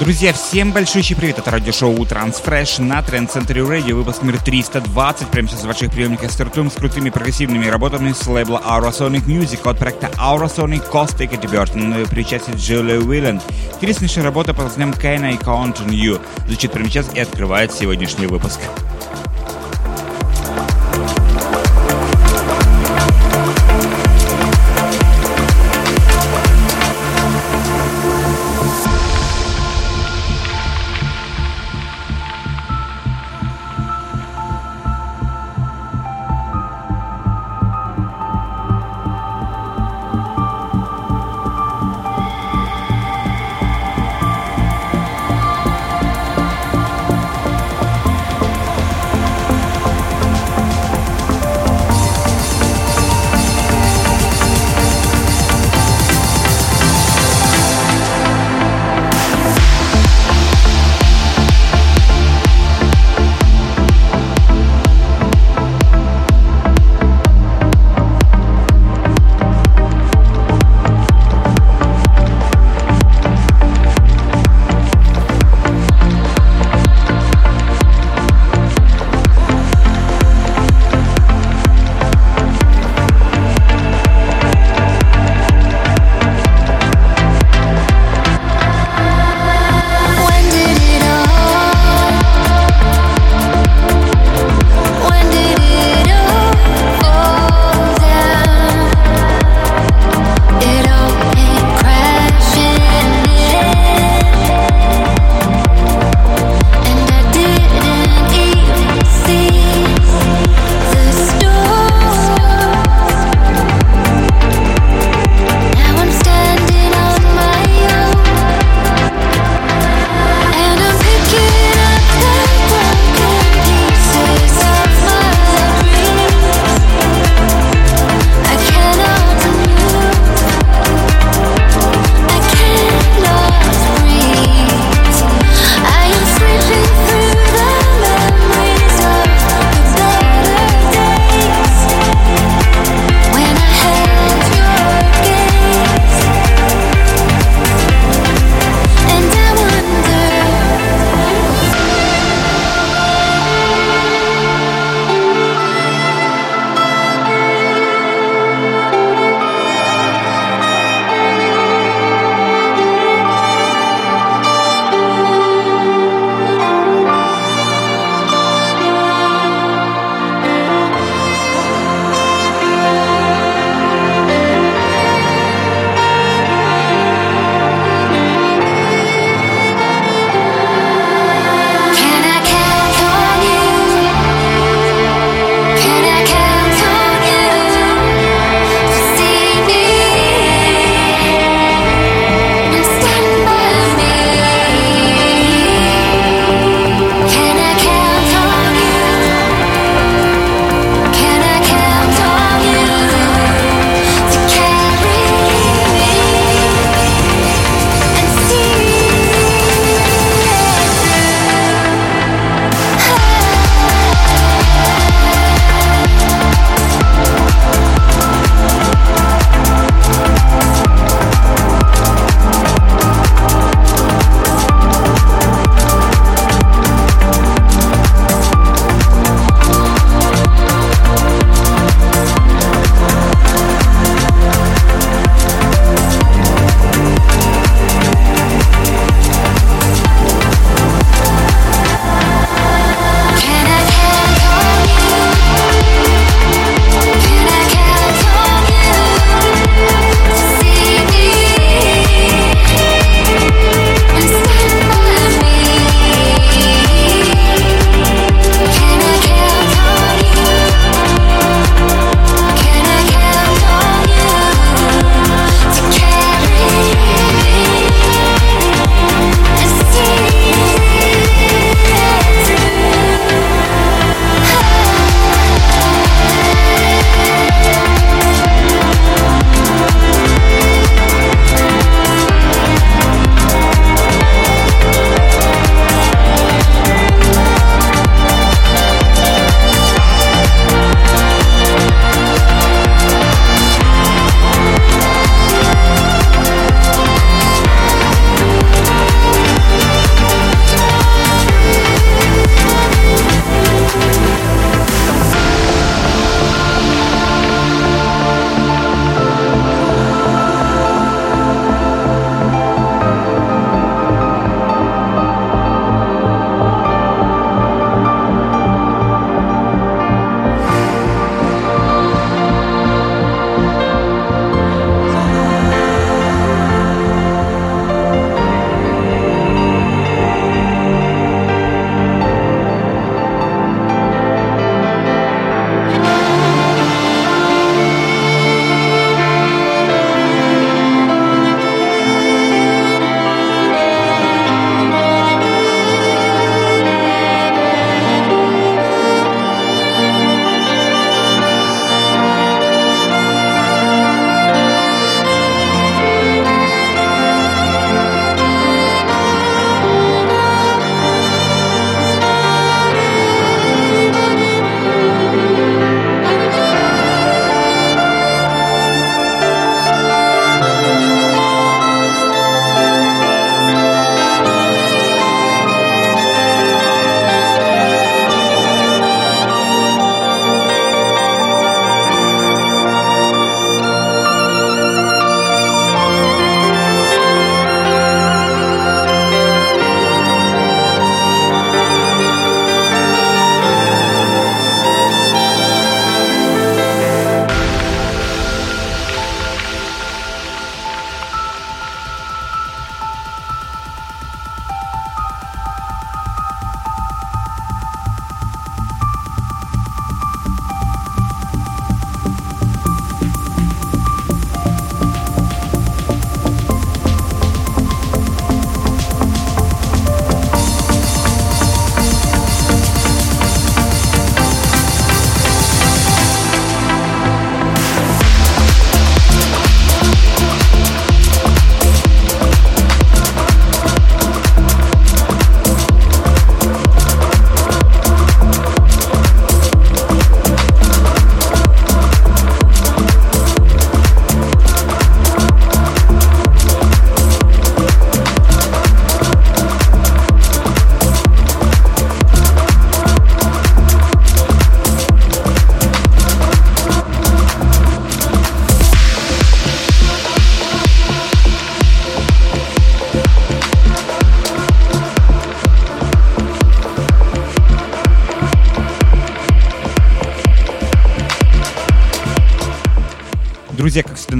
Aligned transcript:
Друзья, 0.00 0.32
всем 0.32 0.70
большущий 0.70 1.16
привет! 1.16 1.40
Это 1.40 1.50
радиошоу 1.50 1.92
Transfresh 2.04 2.80
на 2.80 3.00
Trend 3.00 3.32
Center 3.32 3.66
Radio, 3.66 3.94
выпуск 3.94 4.22
номер 4.22 4.40
320. 4.40 5.26
Прямо 5.26 5.48
сейчас 5.48 5.62
в 5.62 5.66
ваших 5.66 5.90
приемниках 5.90 6.30
стартуем 6.30 6.70
с 6.70 6.74
крутыми 6.74 7.10
прогрессивными 7.10 7.66
работами 7.66 8.12
с 8.12 8.24
лейбла 8.28 8.62
Aurosonic 8.64 9.26
Music 9.26 9.68
от 9.68 9.76
проекта 9.76 10.08
Aurosonic 10.16 10.88
Costa 10.88 11.24
и 11.24 11.46
Бёртон 11.48 12.06
при 12.10 12.20
участии 12.20 12.52
Джулия 12.54 13.00
Уиллен. 13.00 13.40
Интереснейшая 13.74 14.22
работа 14.22 14.54
под 14.54 14.66
названием 14.66 14.94
Can 14.94 15.24
I 15.24 15.34
Count 15.34 15.84
on 15.84 15.88
You 15.88 16.20
звучит 16.46 16.70
прямо 16.70 16.88
сейчас 16.88 17.12
и 17.12 17.18
открывает 17.18 17.72
сегодняшний 17.72 18.26
выпуск. 18.26 18.60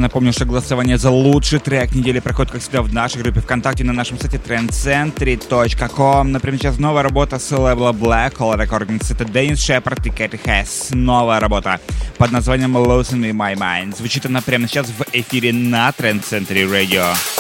Напомню, 0.08 0.32
что 0.32 0.46
голосование 0.46 0.96
за 0.96 1.10
лучший 1.10 1.58
трек 1.58 1.94
недели 1.94 2.19
проходит, 2.19 2.50
как 2.50 2.62
всегда, 2.62 2.81
в 2.81 2.94
нашей 2.94 3.20
группе 3.22 3.40
ВКонтакте 3.40 3.84
на 3.84 3.93
нашем 3.93 4.19
сайте 4.19 4.38
trendcentry.com. 4.38 6.32
Например, 6.32 6.58
сейчас 6.58 6.78
новая 6.78 7.02
работа 7.02 7.38
с 7.38 7.50
лейбла 7.50 7.93
Black 7.93 8.37
Hole 8.38 8.56
Recordings. 8.56 9.12
Это 9.12 9.26
Деннис 9.26 9.60
Шепард 9.60 10.06
и 10.06 10.10
Кэти 10.10 10.37
Хэс. 10.43 10.88
Новая 10.93 11.40
работа 11.40 11.78
под 12.16 12.32
названием 12.32 12.75
Losing 12.78 13.32
My 13.32 13.55
Mind. 13.55 13.99
Звучит 13.99 14.25
она 14.25 14.40
прямо 14.40 14.66
сейчас 14.66 14.87
в 14.87 15.05
эфире 15.12 15.52
на 15.52 15.90
Trend 15.90 16.25
Century 16.25 16.66
Radio. 16.66 17.38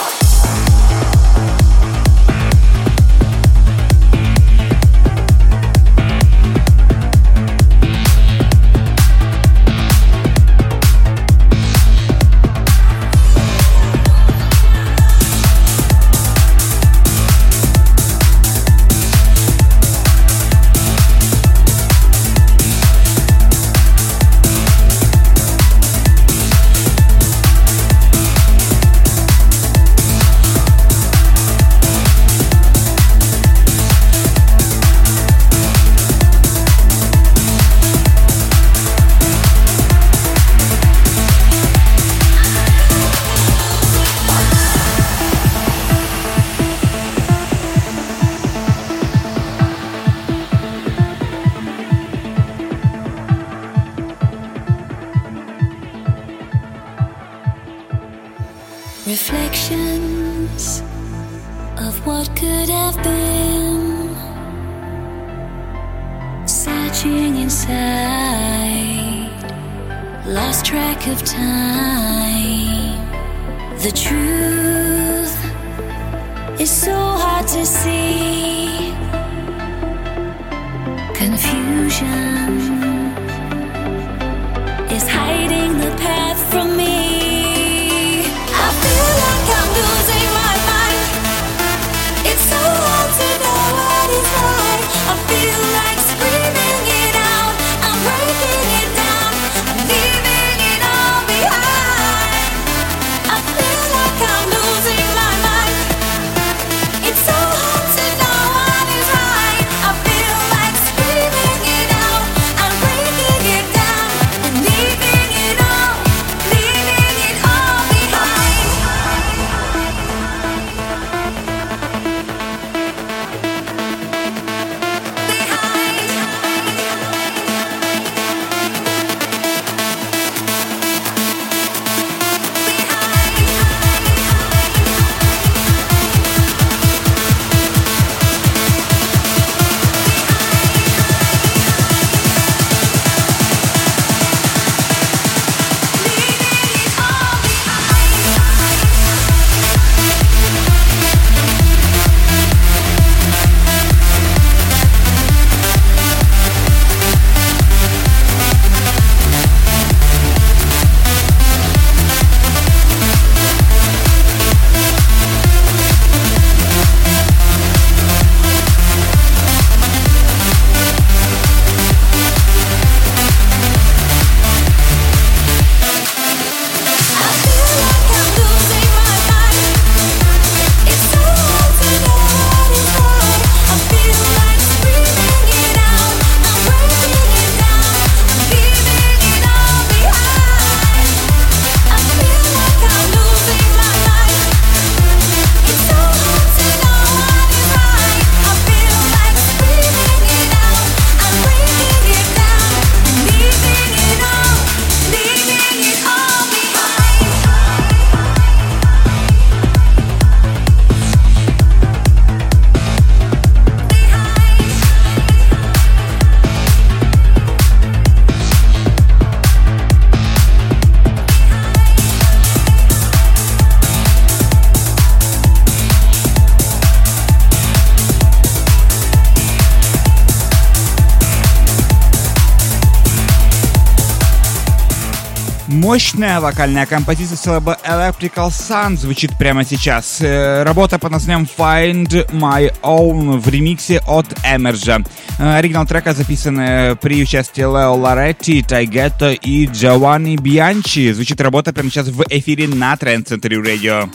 Мощная 235.78 236.40
вокальная 236.40 236.86
композиция 236.86 237.36
с 237.36 237.46
лейбла 237.46 237.78
Electrical 237.84 238.48
Sun 238.48 238.96
звучит 238.96 239.38
прямо 239.38 239.64
сейчас. 239.64 240.20
Э, 240.20 240.64
работа 240.64 240.98
под 240.98 241.12
названием 241.12 241.46
Find 241.56 242.28
My 242.32 242.74
Own 242.82 243.38
в 243.38 243.48
ремиксе 243.48 244.00
от 244.08 244.26
Эмерджа. 244.44 245.04
Оригинал 245.38 245.86
трека 245.86 246.14
записан 246.14 246.56
при 247.00 247.22
участии 247.22 247.60
Лео 247.60 247.94
Лоретти, 247.94 248.64
Тайгетто 248.64 249.30
и 249.30 249.66
Джованни 249.66 250.36
Бианчи. 250.36 251.12
Звучит 251.12 251.40
работа 251.40 251.72
прямо 251.72 251.90
сейчас 251.90 252.08
в 252.08 252.24
эфире 252.28 252.66
на 252.66 252.94
Trend 252.94 253.26
Center 253.26 253.62
Radio. 253.62 254.10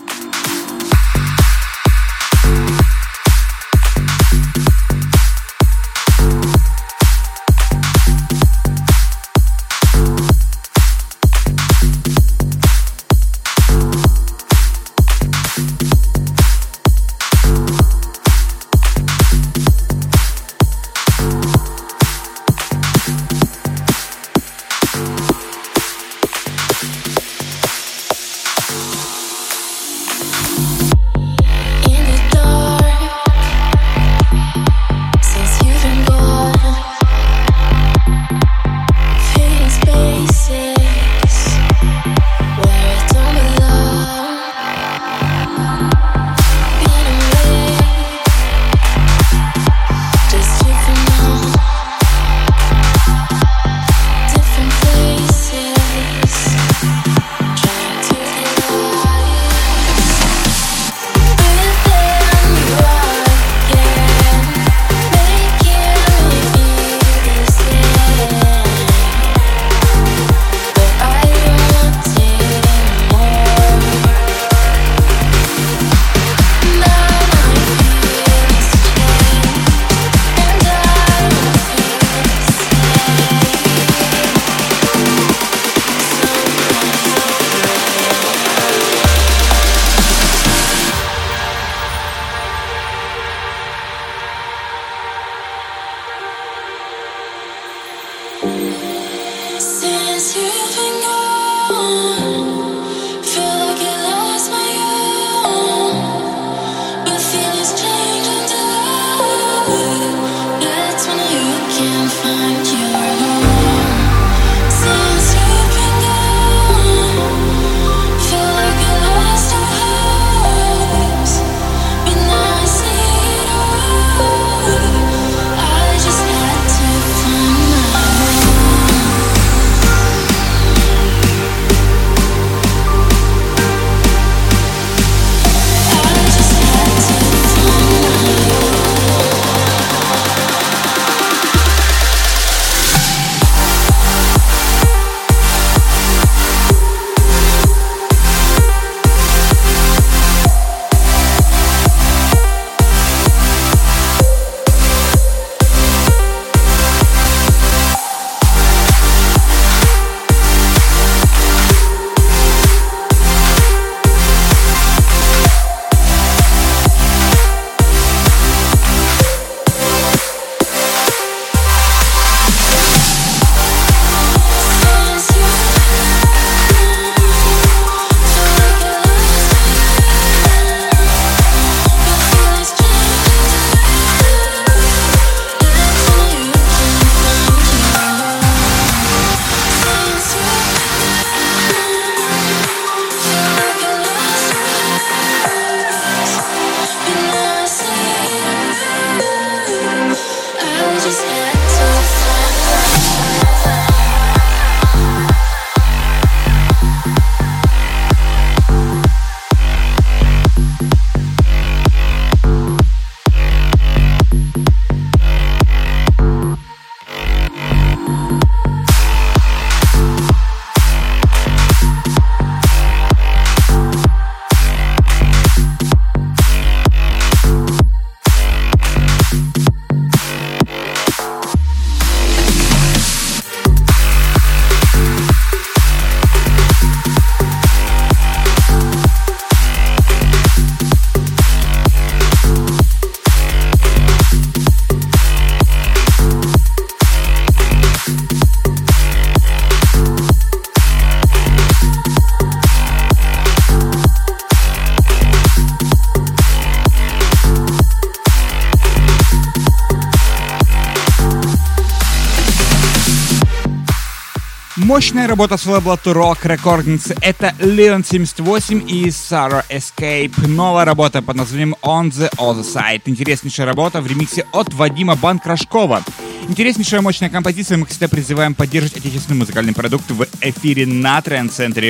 Мощная 265.03 265.27
работа 265.27 265.57
с 265.57 265.65
лейбла 265.65 265.99
Rock 266.05 266.43
Recordings. 266.43 267.13
Это 267.19 267.53
Leon 267.59 268.05
78 268.05 268.89
и 268.89 269.07
Sarah 269.07 269.65
Escape. 269.69 270.47
Новая 270.47 270.85
работа 270.85 271.21
под 271.21 271.35
названием 271.35 271.75
On 271.81 272.09
the 272.09 272.33
Other 272.37 272.63
Side. 272.63 273.01
Интереснейшая 273.05 273.65
работа 273.65 273.99
в 273.99 274.07
ремиксе 274.07 274.45
от 274.53 274.73
Вадима 274.73 275.17
Банкрашкова. 275.17 276.03
Интереснейшая 276.47 277.01
мощная 277.01 277.29
композиция. 277.29 277.77
Мы 277.77 277.85
всегда 277.85 278.07
призываем 278.07 278.55
поддерживать 278.55 278.95
отечественный 278.95 279.39
музыкальный 279.39 279.73
продукт 279.73 280.09
в 280.09 280.25
эфире 280.39 280.85
на 280.85 281.19
Trend 281.19 281.49
Center 281.49 281.81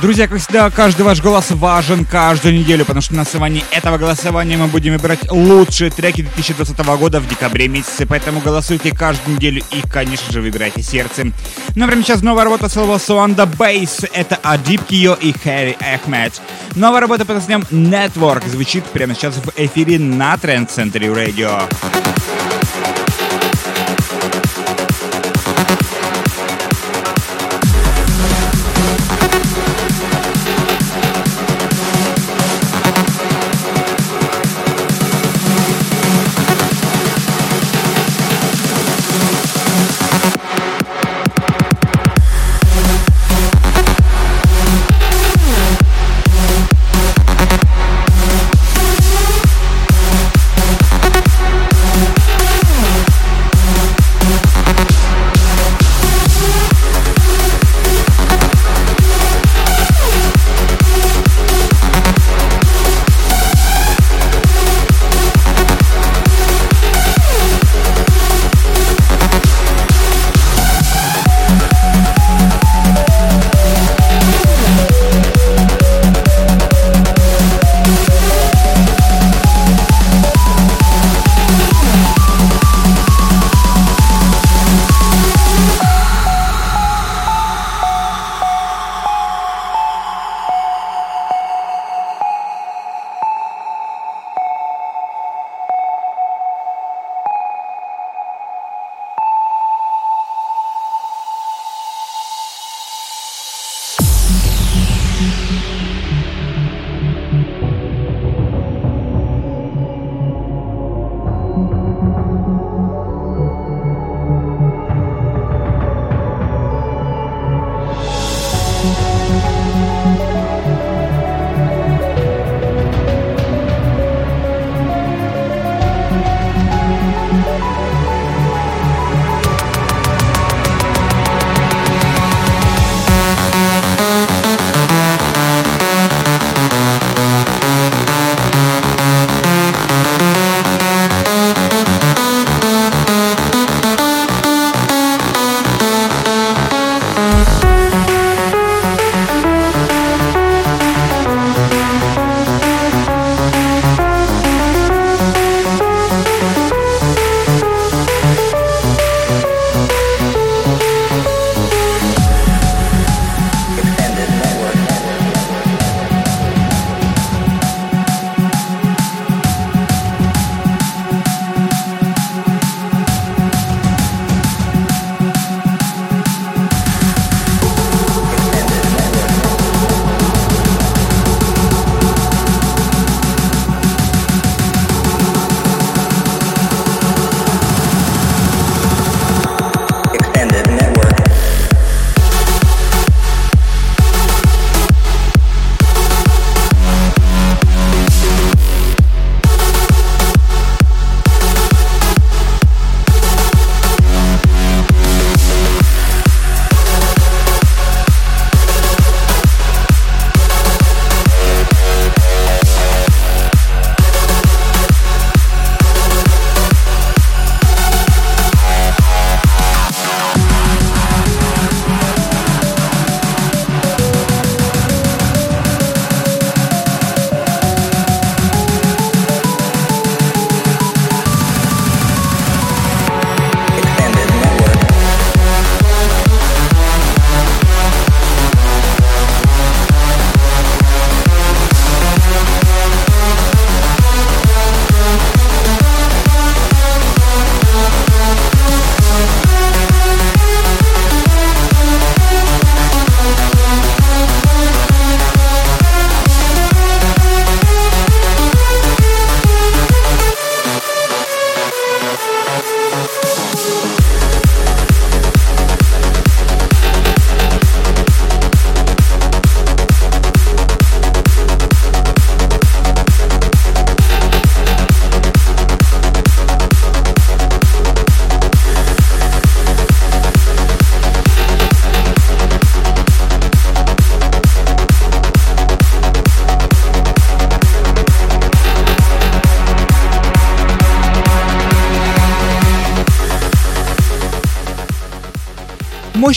Друзья, 0.00 0.26
как 0.28 0.38
всегда, 0.38 0.70
каждый 0.70 1.02
ваш 1.02 1.20
голос 1.20 1.50
важен 1.50 2.06
каждую 2.06 2.54
неделю, 2.54 2.86
потому 2.86 3.02
что 3.02 3.14
на 3.14 3.22
основании 3.22 3.62
этого 3.70 3.98
голосования 3.98 4.56
мы 4.56 4.66
будем 4.66 4.94
выбирать 4.94 5.30
лучшие 5.30 5.90
треки 5.90 6.22
2020 6.22 6.78
года 6.98 7.20
в 7.20 7.28
декабре 7.28 7.68
месяце, 7.68 8.06
поэтому 8.06 8.40
голосуйте 8.40 8.96
каждую 8.96 9.36
неделю 9.36 9.62
и, 9.70 9.82
конечно 9.82 10.32
же, 10.32 10.40
выбирайте 10.40 10.80
сердцем. 10.80 11.34
Ну, 11.76 11.84
а 11.84 11.88
прямо 11.88 12.02
сейчас 12.02 12.22
новая 12.22 12.44
работа 12.44 12.70
целого 12.70 12.96
Суанда 12.96 13.44
Бейс, 13.44 14.00
это 14.14 14.38
Адип 14.42 14.84
Кио 14.84 15.14
и 15.14 15.32
Хэри 15.32 15.76
Эхмед. 15.80 16.40
Новая 16.76 17.02
работа 17.02 17.26
под 17.26 17.36
названием 17.36 17.66
Network 17.70 18.48
звучит 18.48 18.84
прямо 18.84 19.14
сейчас 19.14 19.34
в 19.36 19.52
эфире 19.56 19.98
на 19.98 20.32
Trend 20.36 20.68
Center 20.68 21.14
Radio. 21.14 21.68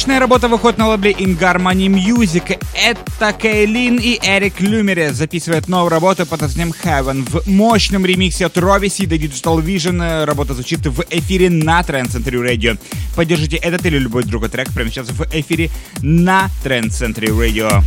Мощная 0.03 0.19
работа 0.19 0.49
выходит 0.49 0.77
на 0.79 0.89
лейбле 0.89 1.13
In 1.13 1.39
Harmony 1.39 1.87
Music. 1.87 2.61
Это 2.75 3.31
Кейлин 3.31 3.95
и 3.95 4.19
Эрик 4.21 4.59
Люмере 4.59 5.13
записывают 5.13 5.69
новую 5.69 5.91
работу 5.91 6.25
под 6.25 6.41
названием 6.41 6.73
Heaven 6.83 7.25
в 7.25 7.47
мощном 7.47 8.05
ремиксе 8.05 8.47
от 8.47 8.57
Ровиси 8.57 9.05
до 9.05 9.15
Digital 9.15 9.63
Vision. 9.63 10.25
Работа 10.25 10.55
звучит 10.55 10.85
в 10.85 11.05
эфире 11.09 11.49
на 11.49 11.79
Trend 11.79 12.09
Century 12.09 12.43
Radio. 12.45 12.77
Поддержите 13.15 13.55
этот 13.55 13.85
или 13.85 13.97
любой 13.97 14.25
другой 14.25 14.49
трек 14.49 14.73
прямо 14.73 14.89
сейчас 14.89 15.07
в 15.07 15.25
эфире 15.31 15.69
на 16.01 16.49
Trend 16.65 16.89
Century 16.89 17.29
Radio. 17.29 17.81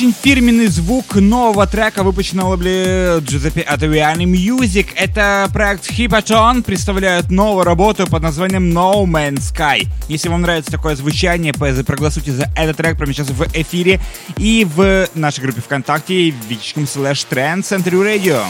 Очень 0.00 0.14
фирменный 0.18 0.68
звук 0.68 1.16
нового 1.16 1.66
трека, 1.66 2.02
выпущенного 2.02 2.52
лейбле 2.52 3.18
Giuseppe 3.20 3.66
Ottaviani 3.68 4.24
Music. 4.24 4.86
Это 4.96 5.46
проект 5.52 5.90
Hippaton 5.90 6.62
представляет 6.62 7.30
новую 7.30 7.64
работу 7.64 8.06
под 8.06 8.22
названием 8.22 8.70
No 8.70 9.04
Man's 9.04 9.52
Sky. 9.52 9.86
Если 10.08 10.30
вам 10.30 10.40
нравится 10.40 10.70
такое 10.70 10.96
звучание, 10.96 11.52
проголосуйте 11.52 12.32
за 12.32 12.50
этот 12.56 12.78
трек 12.78 12.96
прямо 12.96 13.12
сейчас 13.12 13.28
в 13.28 13.46
эфире 13.52 14.00
и 14.38 14.66
в 14.74 15.06
нашей 15.14 15.42
группе 15.42 15.60
ВКонтакте 15.60 16.30
вичком 16.48 16.86
слэш 16.86 17.26
Trend 17.30 17.60
Century 17.64 18.02
Radio. 18.02 18.42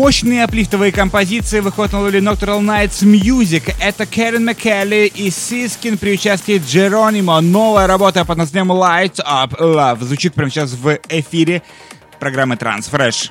Мощные 0.00 0.44
аплифтовые 0.44 0.92
композиции 0.92 1.60
лоли 1.60 2.20
Nocturnal 2.20 2.62
Nights 2.62 3.04
Music. 3.04 3.74
Это 3.78 4.06
Кэрен 4.06 4.46
Маккелли 4.46 5.12
и 5.14 5.28
Сискин 5.28 5.98
при 5.98 6.14
участии 6.14 6.56
Джеронимо. 6.56 7.38
Новая 7.42 7.86
работа 7.86 8.24
под 8.24 8.38
названием 8.38 8.72
Light 8.72 9.20
Up 9.22 9.60
Love 9.60 10.02
звучит 10.02 10.32
прямо 10.32 10.50
сейчас 10.50 10.72
в 10.72 10.98
эфире 11.10 11.62
программы 12.18 12.54
Transfresh. 12.54 13.30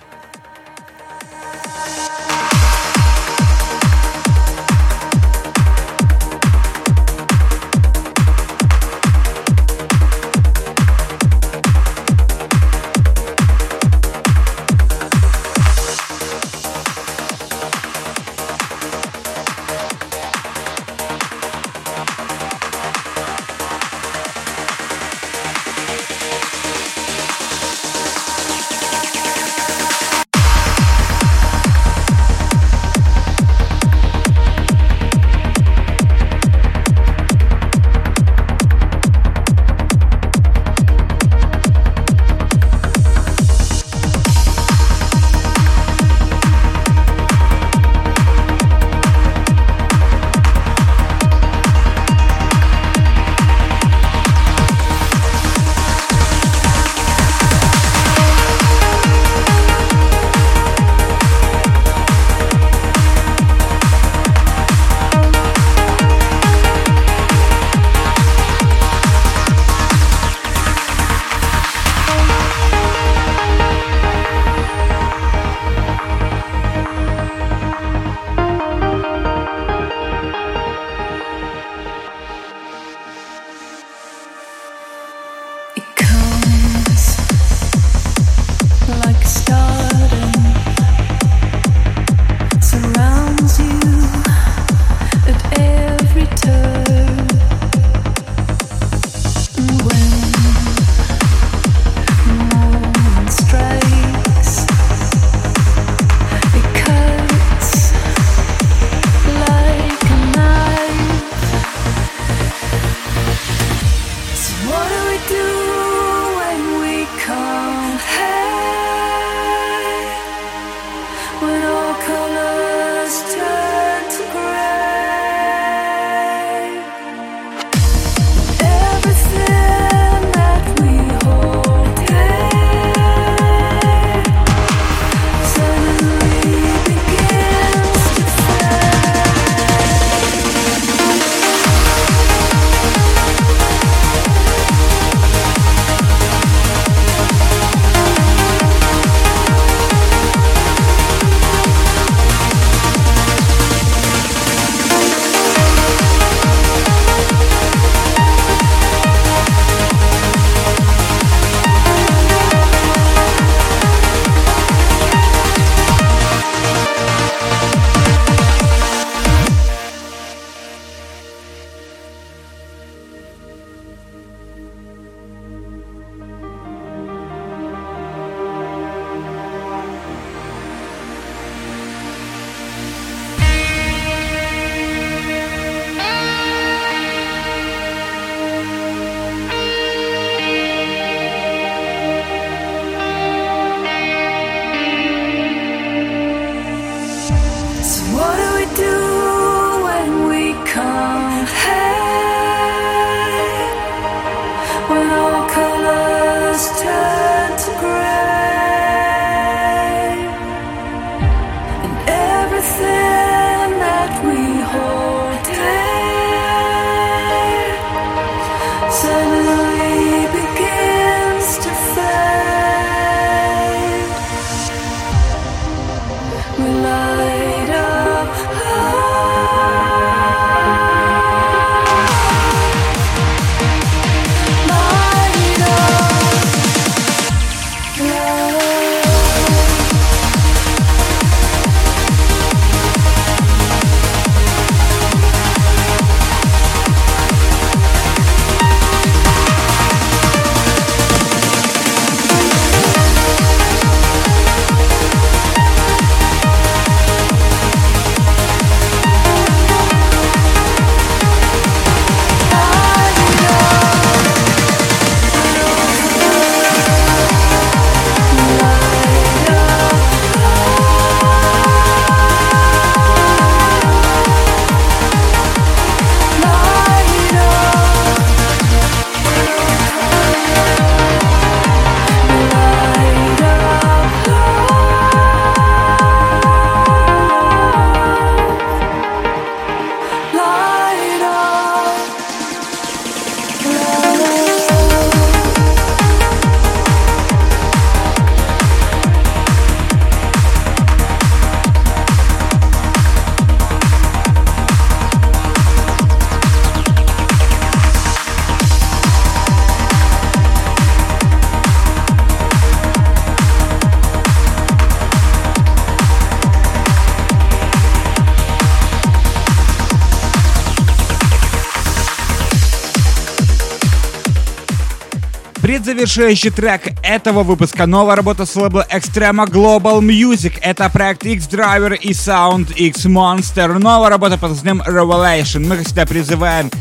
Предзавершающий 326.00 326.52
трек 326.52 326.94
этого 327.04 327.44
выпуска 327.44 327.86
новая 327.86 328.16
работа 328.16 328.46
с 328.46 328.56
лейбла 328.56 328.88
Extrema 328.90 329.46
Global 329.46 330.00
Music. 330.00 330.54
Это 330.62 330.90
проект 330.90 331.26
X-Driver 331.26 331.94
и 331.94 332.12
Sound 332.12 332.74
X 332.74 333.06
Monster. 333.06 333.68
Новая 333.78 334.10
работа 334.10 334.38
под 334.38 334.52
названием 334.52 334.82
Revelation. 334.84 335.68
Мы, 335.68 335.76
как 335.76 335.86
всегда, 335.86 336.06
призываем 336.06 336.72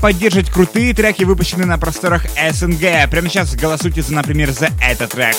поддерживать 0.00 0.48
крутые 0.48 0.94
треки, 0.94 1.24
выпущенные 1.24 1.66
на 1.66 1.76
просторах 1.76 2.24
СНГ. 2.50 3.10
Прямо 3.10 3.28
сейчас 3.28 3.54
голосуйте, 3.54 4.00
за, 4.00 4.14
например, 4.14 4.50
за 4.52 4.70
этот 4.80 5.10
трек. 5.10 5.36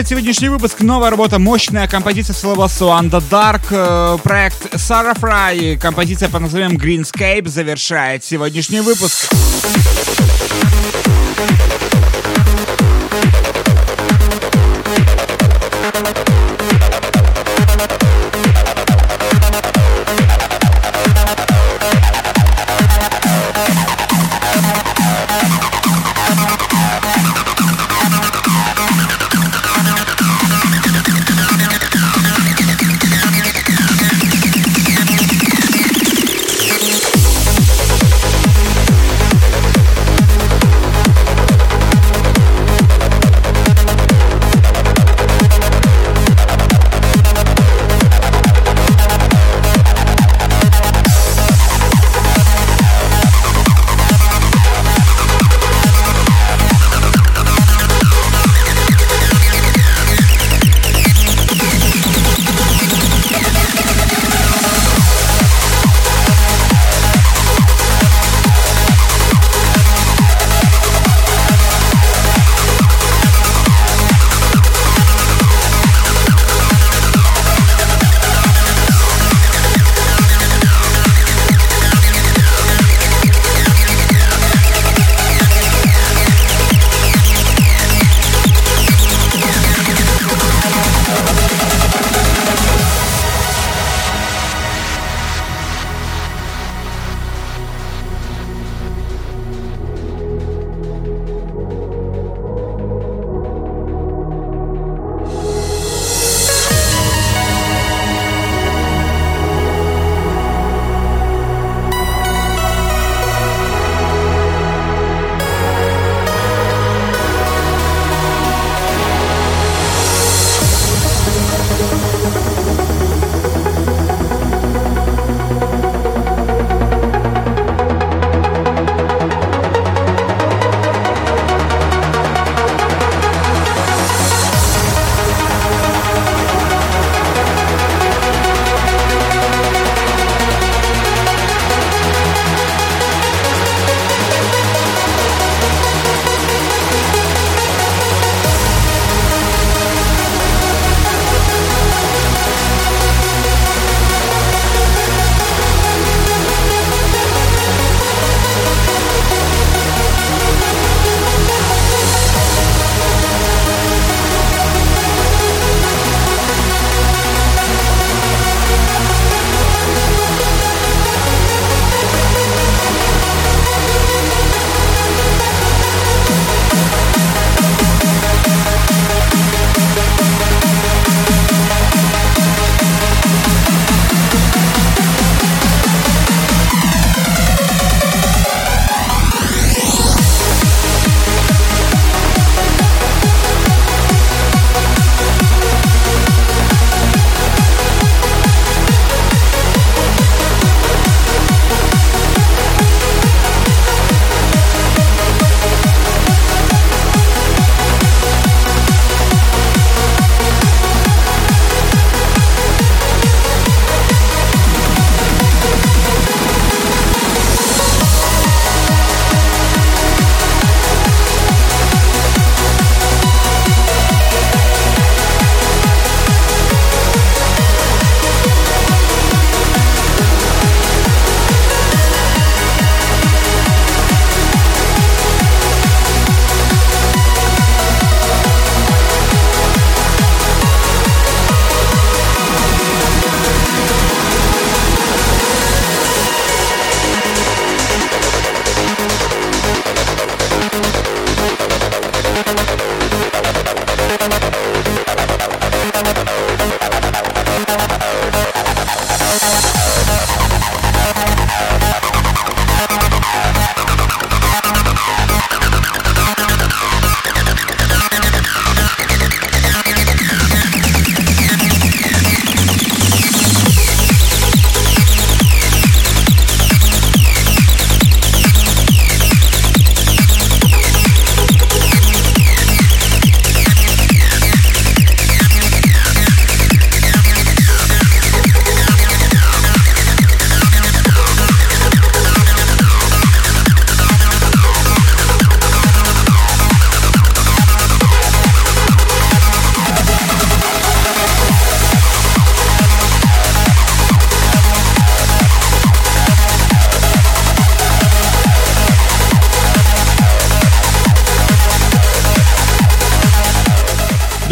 Завершает 0.00 0.18
сегодняшний 0.18 0.48
выпуск 0.48 0.80
новая 0.80 1.10
работа, 1.10 1.38
мощная 1.38 1.86
композиция 1.86 2.32
с 2.32 2.42
лейбла 2.42 2.68
Swan 2.68 3.10
the 3.10 3.22
Dark, 3.30 4.22
проект 4.22 4.74
Sarah 4.74 5.14
Fry, 5.14 5.76
композиция 5.76 6.30
под 6.30 6.40
названием 6.40 6.78
Greenscape 6.78 7.46
завершает 7.46 8.24
сегодняшний 8.24 8.80
выпуск. 8.80 9.29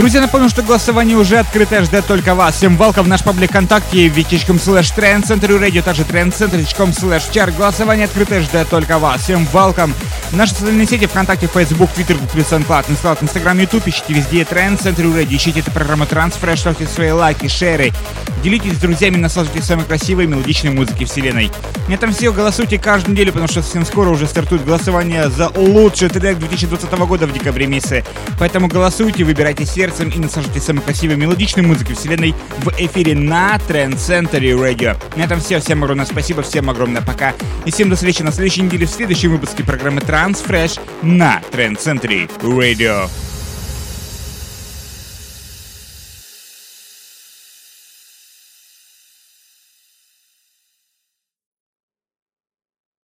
Друзья, 0.09 0.23
напомню, 0.23 0.49
что 0.49 0.63
голосование 0.63 1.19
уже 1.19 1.37
открыто, 1.37 1.85
ждет 1.85 2.07
только 2.07 2.35
вас. 2.35 2.55
Всем 2.55 2.79
welcome 2.79 3.03
в 3.03 3.09
наш 3.09 3.23
паблик 3.23 3.51
ВКонтакте, 3.51 4.07
wiki.com 4.07 4.57
slash 4.57 4.97
trendcenter 4.97 5.61
radio, 5.61 5.83
также 5.83 6.01
trendcenter.com 6.05 6.93
slash. 6.93 7.55
Голосование 7.55 8.07
открыто, 8.07 8.41
ждет 8.41 8.71
только 8.71 8.99
вас. 8.99 9.21
Всем 9.21 9.47
welcome. 9.53 9.93
Наши 10.33 10.53
социальные 10.53 10.87
сети 10.87 11.07
ВКонтакте, 11.07 11.47
Facebook, 11.47 11.91
Twitter, 11.97 12.15
Google, 12.15 12.45
SoundCloud, 12.45 12.89
Installed, 12.89 13.23
Instagram, 13.23 13.61
YouTube. 13.61 13.89
Ищите 13.89 14.13
везде 14.13 14.43
Trend 14.43 14.79
Center 14.79 15.05
Radio. 15.05 15.37
Ищите 15.37 15.61
эту 15.61 15.71
программу 15.71 16.05
Transfresh, 16.05 16.59
ставьте 16.59 16.87
свои 16.87 17.11
лайки, 17.11 17.49
шеры. 17.49 17.93
Делитесь 18.43 18.75
с 18.75 18.79
друзьями, 18.79 19.17
наслаждайтесь 19.17 19.65
самой 19.65 19.87
красивой 19.87 20.27
мелодичной 20.27 20.71
музыки 20.71 21.05
вселенной. 21.05 21.51
На 21.89 21.95
этом 21.95 22.13
все. 22.13 22.31
Голосуйте 22.33 22.79
каждую 22.79 23.15
неделю, 23.15 23.33
потому 23.33 23.49
что 23.49 23.63
совсем 23.63 23.87
скоро 23.87 24.11
уже 24.11 24.27
стартует 24.27 24.65
голосование 24.65 25.31
за 25.31 25.49
лучший 25.49 26.11
трек 26.11 26.39
2020 26.39 26.93
года 26.93 27.27
в 27.27 27.33
декабре 27.33 27.67
месяце. 27.67 28.05
Поэтому 28.39 28.69
голосуйте, 28.69 29.25
выбирайте 29.25 29.65
сердцем 29.65 30.11
и 30.11 30.19
наслаждайтесь 30.19 30.65
самой 30.65 30.83
красивой 30.83 31.17
мелодичной 31.17 31.63
музыкой 31.63 31.97
вселенной 31.97 32.35
в 32.59 32.69
эфире 32.79 33.15
на 33.15 33.57
Trend 33.67 33.97
Center 33.97 34.41
Radio. 34.41 34.97
На 35.17 35.23
этом 35.23 35.41
все. 35.41 35.59
Всем 35.59 35.83
огромное 35.83 36.07
спасибо, 36.07 36.43
всем 36.43 36.69
огромное 36.69 37.01
пока. 37.03 37.33
И 37.65 37.71
всем 37.71 37.89
до 37.89 37.97
встречи 37.97 38.23
на 38.23 38.31
следующей 38.31 38.63
неделе 38.63 38.87
в 38.87 38.91
следующем 38.91 39.33
выпуске 39.33 39.65
программы 39.65 40.01
Transfresh 40.19 40.81
на 41.05 41.41
Center 41.77 42.29
Radio. 42.43 43.28